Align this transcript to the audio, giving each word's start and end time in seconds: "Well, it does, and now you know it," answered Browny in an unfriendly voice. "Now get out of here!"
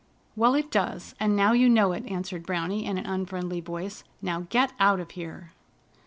"Well, 0.35 0.55
it 0.55 0.71
does, 0.71 1.13
and 1.19 1.35
now 1.35 1.51
you 1.53 1.69
know 1.69 1.91
it," 1.91 2.07
answered 2.07 2.43
Browny 2.43 2.85
in 2.87 2.97
an 2.97 3.05
unfriendly 3.05 3.61
voice. 3.61 4.03
"Now 4.19 4.47
get 4.49 4.73
out 4.79 4.99
of 4.99 5.11
here!" 5.11 5.51